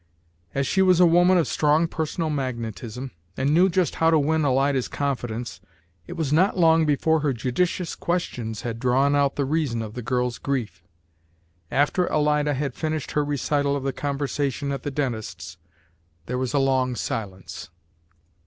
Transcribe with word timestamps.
As 0.55 0.65
she 0.65 0.81
was 0.81 0.99
a 0.99 1.05
woman 1.05 1.37
of 1.37 1.47
strong 1.47 1.87
personal 1.87 2.31
magnetism, 2.31 3.11
and 3.37 3.53
knew 3.53 3.69
just 3.69 3.93
how 3.97 4.09
to 4.09 4.17
win 4.17 4.43
Alida's 4.43 4.87
confidence, 4.87 5.59
it 6.07 6.13
was 6.13 6.33
not 6.33 6.57
long 6.57 6.87
before 6.87 7.19
her 7.19 7.33
judicious 7.33 7.93
questions 7.93 8.63
had 8.63 8.79
drawn 8.79 9.15
out 9.15 9.35
the 9.35 9.45
reason 9.45 9.83
of 9.83 9.93
the 9.93 10.01
girl's 10.01 10.39
grief. 10.39 10.81
After 11.69 12.11
Alida 12.11 12.55
had 12.55 12.73
finished 12.73 13.11
her 13.11 13.23
recital 13.23 13.75
of 13.75 13.83
the 13.83 13.93
conversation 13.93 14.71
at 14.71 14.81
the 14.81 14.89
dentist's, 14.89 15.57
there 16.25 16.39
was 16.39 16.55
a 16.55 16.57
long 16.57 16.95
silence. 16.95 17.69